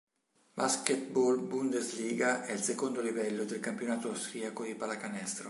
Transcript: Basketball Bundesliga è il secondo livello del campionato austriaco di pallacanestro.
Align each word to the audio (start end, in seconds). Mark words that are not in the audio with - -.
Basketball 0.55 1.37
Bundesliga 1.47 2.43
è 2.45 2.53
il 2.53 2.59
secondo 2.61 3.01
livello 3.01 3.43
del 3.45 3.59
campionato 3.59 4.07
austriaco 4.09 4.63
di 4.63 4.73
pallacanestro. 4.73 5.39